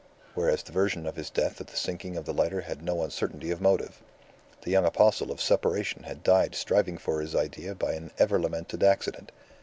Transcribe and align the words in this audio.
Whereas 0.33 0.63
the 0.63 0.71
version 0.71 1.05
of 1.05 1.15
his 1.15 1.29
death 1.29 1.61
at 1.61 1.67
the 1.67 1.77
sinking 1.77 2.17
of 2.17 2.25
the 2.25 2.33
lighter 2.33 2.61
had 2.61 2.81
no 2.81 3.03
uncertainty 3.03 3.51
of 3.51 3.61
motive. 3.61 4.01
The 4.63 4.71
young 4.71 4.83
apostle 4.83 5.31
of 5.31 5.39
Separation 5.39 6.01
had 6.05 6.23
died 6.23 6.55
striving 6.55 6.97
for 6.97 7.21
his 7.21 7.35
idea 7.35 7.75
by 7.75 7.93
an 7.93 8.09
ever 8.17 8.39
lamented 8.41 8.81
accident. 8.81 9.31